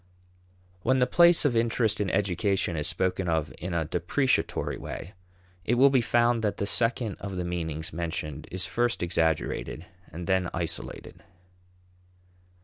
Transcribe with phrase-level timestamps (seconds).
[0.81, 5.13] When the place of interest in education is spoken of in a depreciatory way,
[5.63, 10.25] it will be found that the second of the meanings mentioned is first exaggerated and
[10.25, 11.21] then isolated.